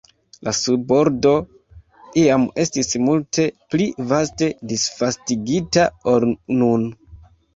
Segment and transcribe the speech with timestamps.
[0.45, 1.33] La subordo
[2.21, 6.29] iam estis multe pli vaste disvastigita ol
[6.63, 6.89] nun.